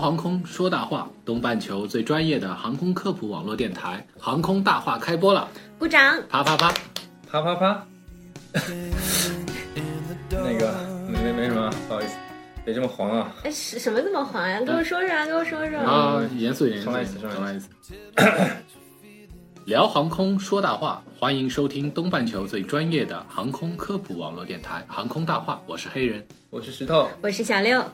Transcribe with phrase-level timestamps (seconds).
[0.00, 5.46] 航空说大话，东半球最专业的航空科普网络电台《航空大话》开播了，
[5.78, 6.18] 鼓掌！
[6.26, 6.72] 啪啪啪！
[7.30, 7.86] 啪啪啪。
[10.30, 10.74] 那个
[11.06, 12.16] 没没没什么，不好意思，
[12.64, 13.30] 别这么黄啊。
[13.44, 14.58] 哎，什什么这么黄呀？
[14.60, 15.78] 跟我说说啊，跟我说说。
[15.78, 17.68] 啊，严肃一点，上来一严肃一点次上来一上来一次。
[19.66, 26.26] 聊航空说大话，欢迎收听东半球最专业的航空科普网络电台《航空大话》，我是黑人。
[26.48, 27.84] 我是石头，我是小六，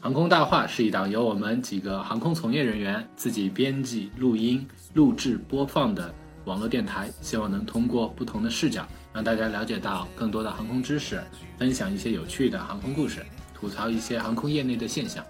[0.00, 11.20] 航空大话是一档由我们几个航空从业人员自己编辑、录音、录制、播放的网络电台，希望能通过不同的视角，让大家了解到更多的航空知识，
[11.58, 15.24] 分享一些有趣的航空故事，吐槽一些航空业内的现象。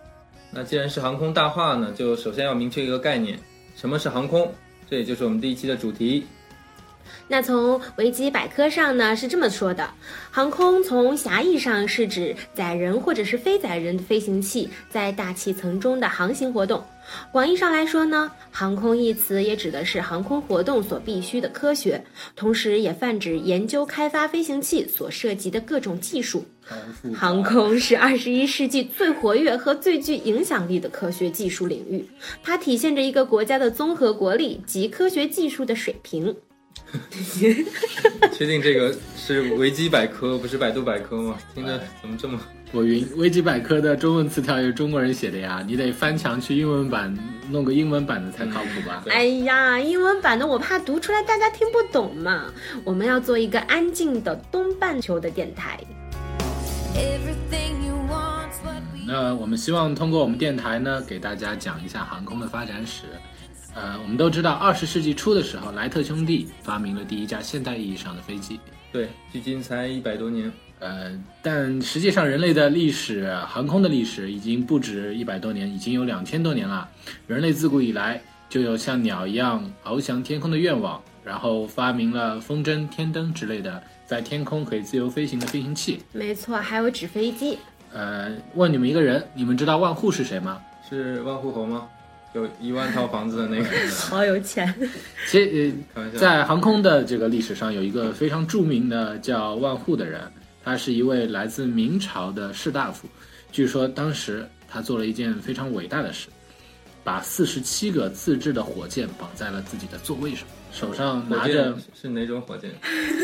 [0.53, 3.39] 那既然是航空大话呢，就首先要明确一个概念，
[3.75, 4.53] 什么是航空？
[4.89, 6.27] 这也就是我们第一期的主题。
[7.27, 9.89] 那从维基百科上呢是这么说的：
[10.31, 16.81] 航空从狭义上是指载人或者是非载人的飞行器在大气层中的航行活动；
[17.33, 22.03] 广义上来说呢，航空一词也指的是航空活动所必须的科学，
[22.35, 26.45] 同时也泛指研究开发飞行器所涉及的各种技术。
[27.15, 32.07] 航空是二十一世纪最活跃和最具影响力的科学技术领域，
[32.43, 36.37] 它体现着一个国家的综合国力及科学技术的水平。
[38.33, 41.37] 确定这个是维基百科，不是百度百科吗？
[41.55, 42.39] 听着怎么这么……
[42.73, 47.15] 我云，维基百科的中文词条也是中国人写的呀，你得翻墙去英文版
[47.51, 49.05] 弄个英文版的才靠谱吧？
[49.09, 52.45] 哎呀，英文版的我怕读出来大家听不懂嘛。
[52.85, 55.79] 我们要做一个安静的东半球的电台。
[56.95, 63.05] Everything you want's what we 那我们希望通过我们电台呢，给大家讲一下航空的发展史。
[63.75, 68.59] 呃，我们都知道，二十世纪初的时候，莱特兄弟发明了第一架现代意义上的飞机。
[68.91, 70.51] 对，距今才一百多年。
[70.81, 71.13] 呃，
[71.43, 76.89] 但实际上人类的历史，航空的历史已经不止一百多年，已经有两千多年了。
[77.27, 86.01] 人类自古以来就有像鸟一样翱翔天空的愿望，然后发明了风筝、天灯之类的在天空可以自由飞行的飞行器。
[86.13, 87.59] 没错，还有纸飞机。
[87.93, 90.61] 呃，问你们一个人，你们知道万户是谁吗？
[90.89, 91.89] 是万户侯吗？
[92.35, 93.67] 有一万套房子的那个？
[94.11, 94.73] 好 有钱。
[95.29, 96.19] 其实、呃、开玩笑。
[96.19, 100.21] 在航空的这个历史上，有一个非常著名的叫万户的人，
[100.65, 103.09] 他是一位来自明朝的士大夫。
[103.51, 106.29] 据说当时他做了一件非常伟大的事，
[107.03, 112.71] 把四十七个自制的火箭绑在了自己的座位上，手上拿着是是哪种火箭？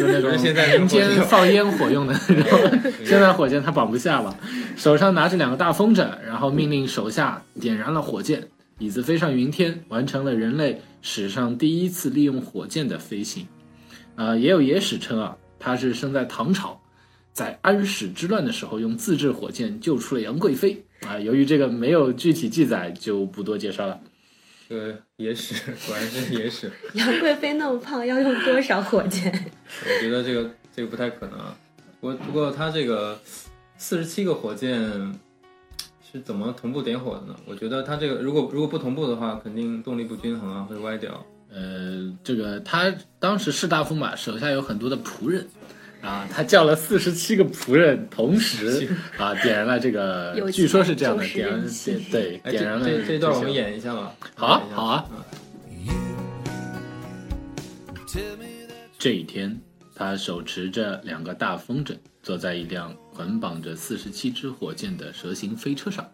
[0.00, 2.58] 就那种 现在民间放烟火用的那种。
[3.04, 4.34] 现在火箭他绑不下了，
[4.76, 8.48] 手上拿着两个大风筝，然后命令手下点燃了火箭，
[8.78, 13.46] 椅子飞上云天，完成了人类史上第一次利用火箭的飞行。
[14.16, 16.80] 呃，也有野史称啊，他是生在唐朝，
[17.32, 24.00] 在安史之乱的时候用自制火箭救出了杨贵妃啊、由于这个没有具体记载，就不多介绍了。
[24.68, 25.54] 这个野史，
[25.86, 26.70] 果然是野史。
[26.94, 29.30] 杨贵妃那么胖，要用多少火箭？
[29.84, 31.56] 我觉得这个这个不太可能啊。
[32.00, 33.20] 不过不过他这个
[33.76, 34.80] 四十七个火箭
[36.14, 37.34] 是怎么同步点火的呢？
[37.44, 41.26] 我觉得它这个如果如果不同步的话，肯定动力不均衡啊，会歪掉。
[41.52, 45.44] 呃，这个他当时士大夫嘛，手下有很多的仆人，
[46.02, 48.88] 啊，他叫了四十七个仆人，同时
[49.18, 54.14] 啊点燃了这个，据说是这样的，点燃点对哎，点燃了这这这段我们演一下吧。
[54.36, 55.04] 好啊好啊
[55.68, 55.88] 嗯
[58.96, 59.60] 这一天，
[59.96, 66.10] 他手持着两个大风筝，坐在一辆捆绑着四十七支火箭的蛇形飞车上，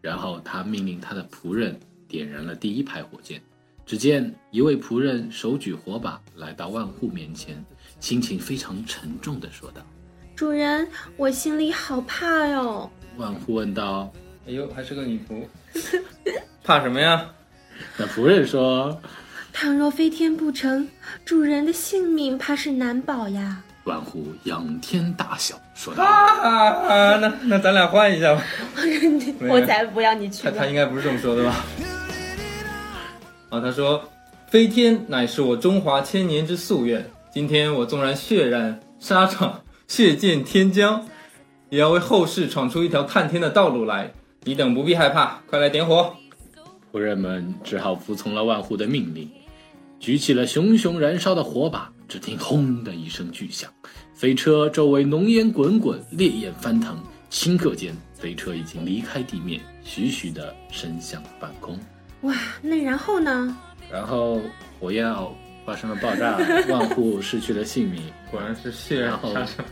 [0.00, 1.78] 然后他命令他的仆人
[2.08, 3.40] 点燃了第一排火箭。
[3.84, 7.62] 只见一位仆人手举火把来到万户面前，
[8.00, 9.82] 心情非常沉重地说道
[10.34, 12.90] 主人，我心里好怕哟。
[13.16, 14.12] ：“万户问道，
[14.46, 15.46] 哎呦，还是个女仆，
[16.64, 17.30] 怕什么呀？
[17.96, 19.00] 那仆人说，
[19.52, 20.88] 倘若飞天不成，
[21.24, 23.62] 主人的性命怕是难保呀。
[23.86, 28.42] 万户仰天大笑，说道啊，那那咱俩换一下吧。
[29.48, 30.66] 我才不要你去他他。
[30.66, 31.64] 应该不是这么说的吧？
[33.50, 34.02] 啊，他说
[34.50, 41.06] ：“飞天乃是我中华千年之夙愿，今天我纵然血染沙场，血溅天疆，
[41.70, 44.12] 也要为后世闯出一条探天的道路来。
[44.42, 46.12] 你等不必害怕，快来点火！
[46.92, 49.30] 仆人们只好服从了万户的命令，
[50.06, 51.92] 举起了熊熊燃烧的火把。
[52.06, 53.68] 只听“轰”的一声巨响，
[54.14, 56.96] 飞车周围浓烟滚滚，烈焰翻腾。
[57.28, 61.76] 顷刻间，飞车已经离开地面，徐徐地升向半空。
[62.20, 62.32] 哇，
[62.62, 63.58] 那然后呢？
[63.90, 64.40] 然后
[64.78, 66.38] 火焰坳发生了爆炸，
[66.68, 68.00] 万户失去了性命。
[68.30, 69.64] 果然是血染然后沙场，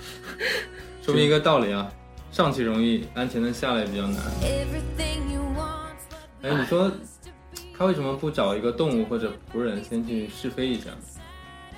[1.01, 1.89] 说明一个道理啊，
[2.33, 4.17] 上去容易，安全的下来比较难。
[4.43, 5.95] Everything you want.
[6.43, 6.91] 哎，你说
[7.77, 10.91] 他为什么不找一个动物或者仆人先去试飞一下？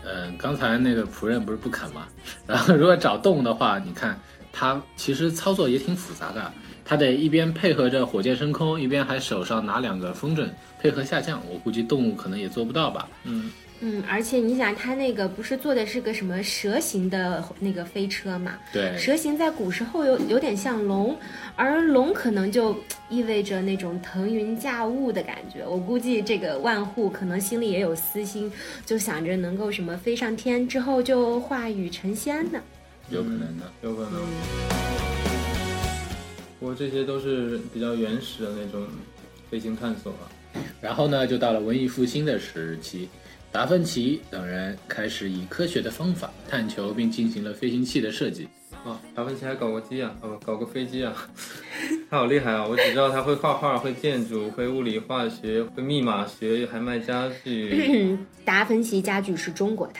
[0.04, 2.06] 嗯，刚才那个仆人不是不肯吗？
[2.46, 4.18] 然后如果找动物的话，你看
[4.52, 6.52] 他其实操作也挺复杂的，
[6.84, 10.46] 他得一边配合着火箭升空，一边还手上拿两个风筝
[10.80, 11.42] 配合下降。
[11.50, 13.08] 我估计动物可能也做不到吧。
[13.24, 13.50] 嗯，
[13.80, 18.58] 嗯，而且你想，它那个不是做的是个什么蛇形的那个飞车嘛？
[18.72, 21.16] 对，蛇形在古时候有有点像龙，
[21.54, 22.74] 而龙可能就
[23.10, 25.66] 意味着那种腾云驾雾的感觉。
[25.66, 28.50] 我估计这个万户可能心里也有私心，
[28.86, 32.58] 就想着能够什么飞上天之后就化羽成仙呢。
[33.10, 33.70] 有可能的。
[33.82, 34.22] 有可能。
[36.58, 38.86] 不过这些都是比较原始的那种
[39.50, 40.62] 飞行探索了。
[40.80, 43.08] 然后呢，就到了文艺复兴的时期，
[43.56, 48.46] 达芬奇等人开始以科学的方法探求并进行了飞行器的设计。
[48.84, 51.14] 哦，达芬奇还搞过机啊，哦，搞过飞机啊，
[52.10, 52.66] 他好厉害啊！
[52.66, 58.18] 我只知道他会画画、会建筑、会物理化学、会密码学，还卖家具。
[58.44, 59.94] 达芬奇家具是中国的，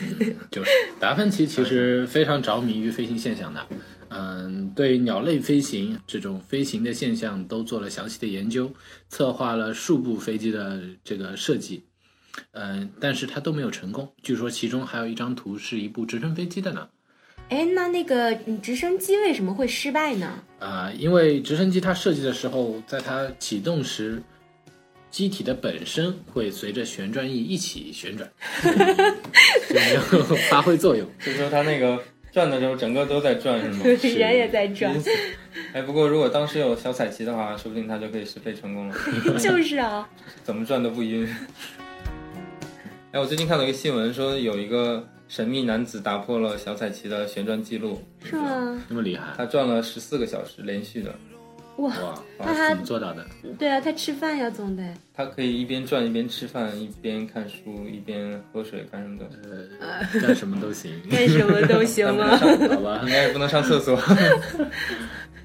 [0.50, 3.66] 就是达芬奇其实非常着迷于飞行现象的，
[4.08, 8.72] 嗯，对鸟类飞行这种飞行的现象都做了详细的研究，
[9.10, 11.84] 策划了数部飞机的这个设计，
[12.52, 14.12] 嗯，但是它都没有成功。
[14.22, 16.88] 据说其中还有一张图是一部直升飞机的呢，
[17.48, 20.42] 哎，那那个你直升机为什么会失败呢？
[20.58, 24.22] 啊、因为直升机它设计的时候，在它启动时，
[25.10, 28.28] 机体的本身会随着旋转翼一起旋转，
[29.68, 30.00] 就没有
[30.50, 31.06] 发挥作用。
[31.24, 32.02] 就是说它那个
[32.32, 33.84] 转的时候，整个都在转，是吗？
[33.84, 34.92] 人也在转，
[35.74, 38.96] 哎，不过如果当时有小彩旗的话，说不定它就可以试飞成功了，
[39.38, 40.08] 就是啊。
[40.42, 41.28] 怎么转都不晕。
[43.14, 48.82] 哎，我最近看到一个新闻，说有一个神秘男子打破了小彩旗的旋转记录，是吗？
[48.88, 51.14] 这么厉害，他转了十四个小时连续的，
[51.76, 51.92] 哇，
[52.40, 53.24] 他怎么做到的？
[53.56, 54.82] 对啊，他吃饭呀，总得。
[55.14, 59.30] 他可以一边转一边吃饭，一边看书，一边喝水，干什么的？
[59.80, 62.36] 呃，干什么都行， 干什么都行 吗？
[62.36, 63.10] 好吧 应？
[63.10, 63.96] 该也不能上厕所。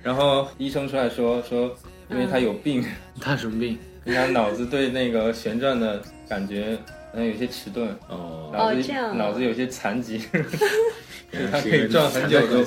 [0.01, 1.71] 然后医生出来说说，
[2.09, 2.83] 因为他有病，
[3.21, 3.77] 他什么病？
[4.05, 6.75] 因为他脑子对那个旋转的感觉
[7.11, 12.57] 好像有些迟钝，哦，脑子、这样啊脑子有些残疾， 所以他可以转很久都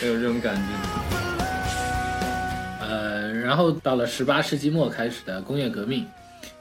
[0.00, 0.62] 没有这种感觉。
[2.80, 6.04] 呃，然后到了十八世纪末开始的工业革命，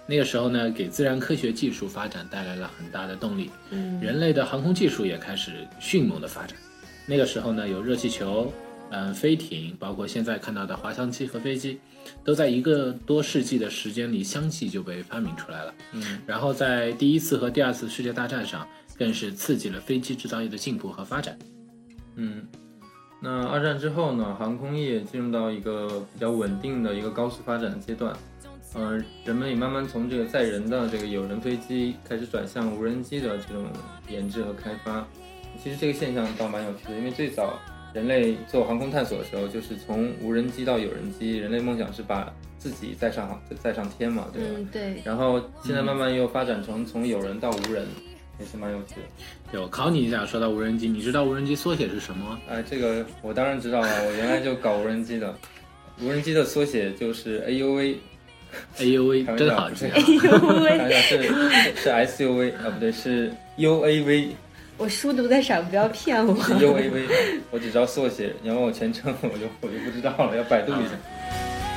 [0.06, 3.50] 那个时候呢，给自然科学技术发展带来了很大的动力。
[3.72, 6.56] 嗯，人类的航空技术也开始迅猛的发展。
[7.08, 8.54] 那个时候呢，有热气球，
[8.92, 11.80] 嗯、飞艇，包括现在看到的滑翔机和飞机，
[12.24, 15.74] 都在一个多世纪的时间里相继就被发明出来了。
[15.94, 18.68] 嗯，然后在第一次和第二次世界大战上，
[18.98, 21.40] 更是刺激了飞机制造业的进步和发展。
[22.16, 22.46] 嗯，
[23.22, 28.14] 那二战之后呢，航空业进入到一个比较稳定的一个高速发展的阶段。
[28.74, 33.66] 呃，人们也慢慢从这个载人的这个有人飞机开始转向无人机的这种
[34.10, 35.06] 研制和开发。
[35.62, 37.60] 其实这个现象倒蛮有趣的，因为最早
[37.94, 44.50] 人类做航空探索的时候，就是从无人机到有人机，人类梦想是把自己载上航载上天嘛，对吧？
[44.56, 47.86] 嗯，对，然后现在慢慢又发展成从有人到无人，
[48.40, 49.58] 也是蛮有趣的。
[49.58, 52.40] 有考你一下，说到无人机，你知道无人机缩写是什么吗？
[52.50, 55.36] 哎，这个我当然知道了，我原来就搞无人机的。
[56.02, 57.96] 无人机的缩写就是 AUV，
[58.80, 59.94] 哎呦喂，开玩笑真好记啊！
[59.96, 64.30] 哎呦喂， 想想是是 SUV 啊，不对，是 UAV，
[64.82, 66.36] 我书读的少，不要骗我。
[66.42, 70.94] 是 UAV，我只知道缩写，你要问我全称，我就我就不知道了，要百度一下。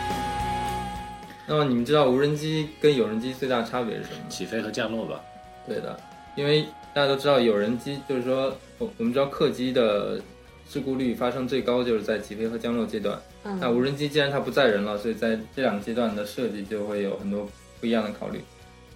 [1.47, 4.31] 那么你们知道无人机跟有人机最大的差别是什么？
[4.31, 5.21] 起飞和降落吧。
[5.69, 6.01] 对的，
[6.35, 10.19] 因为大家都知道有人机，就是说我我们知道客机的
[10.67, 13.21] 事故率发生最高就是在起飞和降落阶段。
[13.43, 17.47] 那嗯，无人机既然它不载人了，所以在这两个阶段的设计就会有很多
[17.83, 18.41] 不一样的考虑。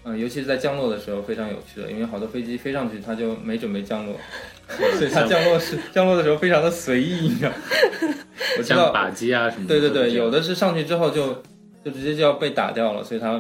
[0.09, 4.15] 嗯、尤其是在降落的时候非常有趣的，因为好多飞机飞上去它就没准备降落，
[4.99, 7.53] 所以它降落是降落的时候非常的随意，你知道？
[8.59, 9.79] 我知道，像靶机啊什么的。
[9.79, 11.43] 对对对，有的是上去之后就
[11.85, 13.39] 就直接就要被打掉了，所以它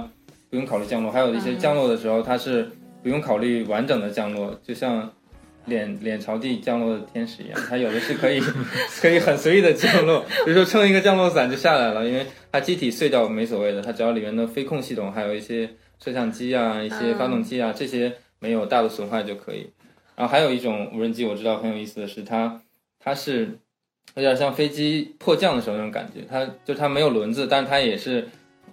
[0.51, 2.69] 不用考虑降落；还有一些降落的时候它是
[3.03, 5.11] 不用考虑完整的降落，就像
[5.67, 8.41] 脸脸朝地降落的天使一样，它有的是可以
[9.01, 15.69] 可以很随意的降落，比如说撑一个降落伞就下来了，因为它机体碎掉没所谓的，它只要里面的飞控系统还有一些
[16.03, 19.71] 摄像机啊、一些发动机啊、这些没有大的损坏就可以。
[20.17, 22.61] 然后还有一种无人机，我知道很有意思的是它
[22.99, 23.59] 它是
[24.15, 28.29] 有点像飞机迫降的时候那种感觉，它就它没有轮子，但它也是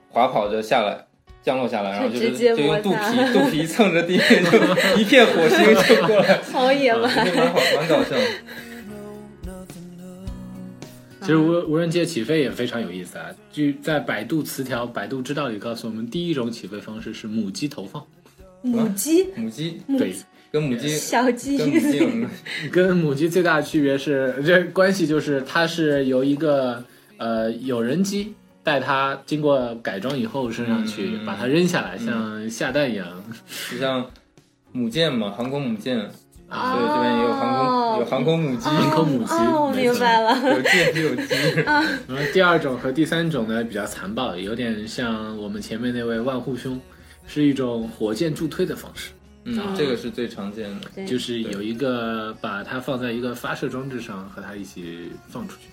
[0.10, 1.06] 滑跑着下来。
[1.46, 4.58] 降落下来，然后就是就用肚皮肚皮蹭着地面，就
[5.00, 7.24] 一片火星就过来， 好野蛮。
[7.24, 8.22] 这蛮好蛮搞笑的。
[11.26, 13.26] 其实无无人机的起飞也非常有意思啊。
[13.52, 18.06] 据在百度词条、百度知道里告诉我们，第一种起飞方式是母鸡投放。
[18.62, 20.14] 母鸡、母鸡对，
[20.52, 21.58] 跟母鸡小鸡
[22.72, 26.84] 跟母鸡最大的区别是，这关系就是它是由一个
[27.18, 33.24] 呃有人机带它经过改装以后升上去，嗯把它扔下来，像下蛋一样。
[33.72, 34.10] 就像
[34.72, 36.08] 母舰嘛，航空母舰，啊
[36.48, 39.94] 所以这边也有航空有航空母鸡，航空母鸡哦，没错。
[39.94, 40.56] 明白了。
[40.56, 41.36] 有舰就有机。
[42.08, 46.80] 然后第二种和第三种呢比较残暴，有点像我们前面那位万户兄，
[47.26, 49.12] 是一种火箭助推的方式，
[49.46, 51.06] 嗯，这个是最常见的。
[51.06, 55.70] 就是有一个把它放在一个发射装置上，和它一起放出去。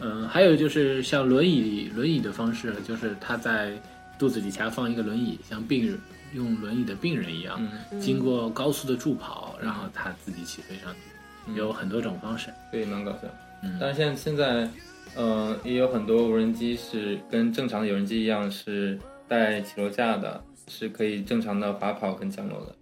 [0.00, 3.72] 嗯，还有就是像轮椅轮椅的方式，就是它在
[4.18, 5.98] 肚子底下放一个轮椅，像病人
[6.34, 10.98] 用轮椅的病人一样，嗯，经过高速的助跑，然后它自己起飞上去，
[11.48, 12.50] 嗯有很多种方式。
[12.70, 13.22] 对，蛮搞笑。
[13.62, 14.68] 嗯但是现在现在，
[15.16, 22.74] 呃，也有很多无人机是跟正常的有人机一样，是带起落架的，是可以正常的滑跑跟降落的，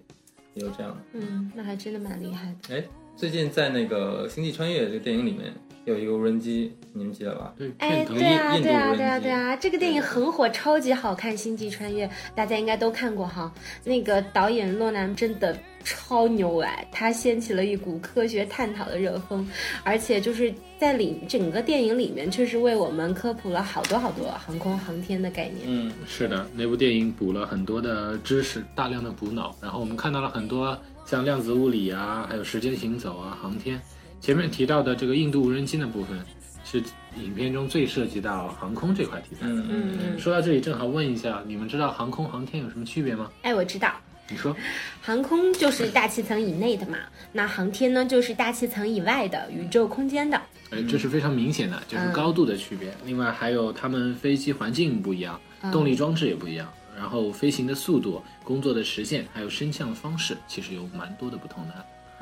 [0.54, 0.98] 也有这样的。
[1.12, 2.74] 嗯，那还真的蛮厉害的。
[2.74, 2.84] 哎，
[3.16, 7.52] 最近在那个《星际穿越》这个电影里面有一个无人机，你们记得吧？
[7.58, 13.52] 对，哎，对啊，对啊，对啊，对啊，这个电影很火，超级好看，《星际穿越》，大家应该都看过哈。
[13.82, 19.44] 那个导演诺兰真的超牛哎，他掀起了一股科学探讨的热风，
[19.82, 25.62] 而且就是在里整个电影里面，确实为我们科普了好多好多航空航天的概念。
[25.66, 33.80] 嗯，是的，那部电影补了很多的知识，大量的补脑，然后我们看到了很多像量子物理啊，还有时间行走啊、航天。
[34.22, 36.16] 前面提到的这个印度无人机的部分，
[36.64, 36.80] 是
[37.20, 39.54] 影片中最涉及到航空这块题材的。
[39.54, 43.28] 嗯嗯嗯说到这里，正好问一下，你们知道航空航天有什么区别吗？
[43.42, 43.92] 哎，我知道，
[44.28, 44.56] 你说，
[45.00, 46.98] 航空就是大气层以内的嘛，
[47.32, 50.40] 那航天呢就是大气层以外的宇宙空间的。
[50.70, 52.94] 哎，这是非常明显的，就是高度的区别。
[53.04, 55.38] 另外还有他们飞机环境不一样，
[55.72, 61.74] 动力装置也不一样，然后飞行的速度、工作的实现，还有升降方式，其实有蛮多的不同的。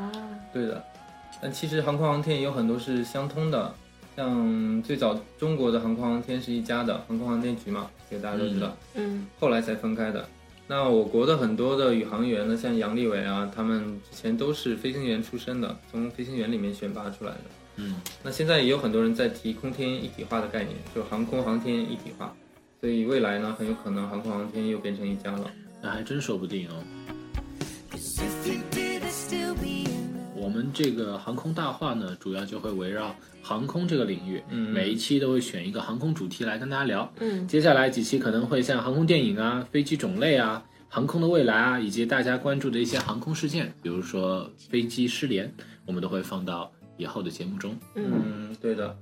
[0.02, 0.10] 啊，
[0.50, 0.82] 对的。
[1.42, 3.74] 但其实航空航天也有很多是相通的，
[4.16, 8.76] 像最早中国的航空航天是一家的航空航天局嘛，这个大家都知道。
[8.94, 10.28] 嗯后来才分开的。
[10.66, 17.40] 那我国的很多的宇航员呢，像杨利伟啊，他们之前都是飞行员出身的，从飞行员里面选拔出来的。
[17.76, 22.32] 嗯，那现在也有很多人在提空天一体化的概念，就航空航天一体化。
[22.80, 25.50] 所以未来呢，很有可能航空航天又变成一家了。
[25.82, 26.84] 那还真说不定哦。
[30.50, 37.10] 们这个航空大话呢，主要就会围绕航空这个领域，嗯每一期都会选一个航空主题来跟大家聊。
[37.20, 45.50] 嗯接下来几期可能会像航空电影啊、飞机种类啊、航空的未来啊，以及大家关注的一些航空事件，比如说飞机失联，
[45.86, 47.74] 我们都会放到以后的节目中。
[47.94, 48.12] 嗯，
[48.50, 48.96] 嗯，对的。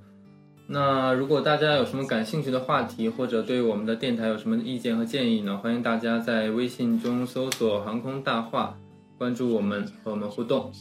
[0.70, 5.56] 那如果大家有什么感兴趣的话题，或者对我们的电台有什么意见和建议呢？
[5.56, 8.76] 欢迎大家在微信中搜索“航空大话”，
[9.18, 10.72] 关注我们，和我们互动。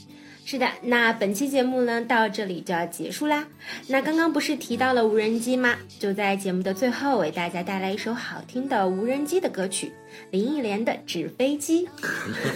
[0.45, 3.45] 是的，那本期节目呢到这里就要结束啦。
[3.87, 5.75] 那刚刚不是提到了无人机吗？
[5.99, 9.91] 就在节目的最后为大家带来一首好听的无人机的歌曲，
[10.31, 11.85] 林忆莲的《纸飞机》。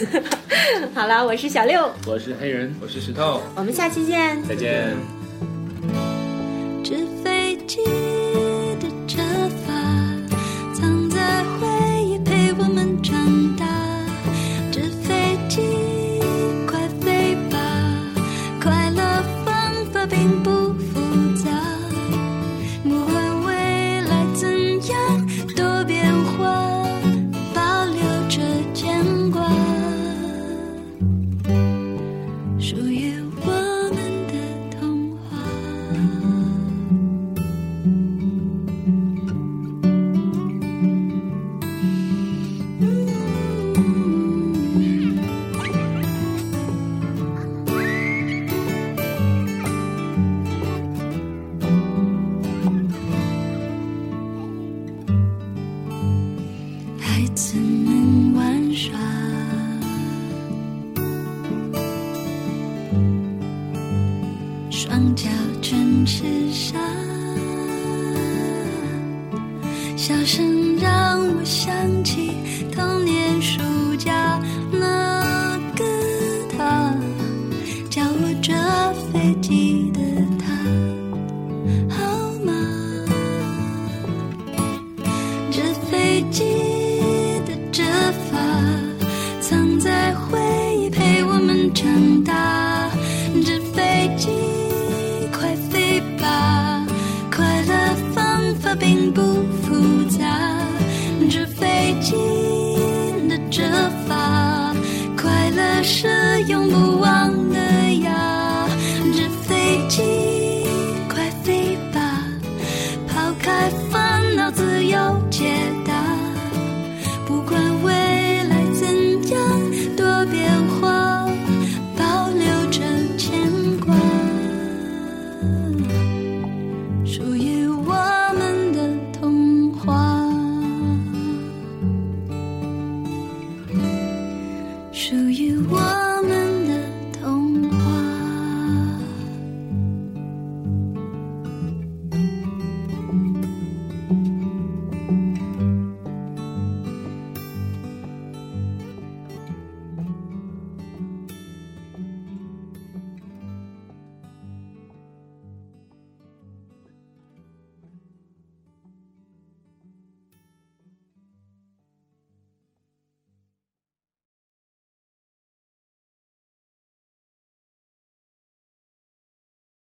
[0.95, 3.41] 好了，我是小六，我是黑人，我是石头。
[3.57, 4.41] 我们下期见。
[4.43, 4.95] 再见。
[6.81, 7.81] 纸飞机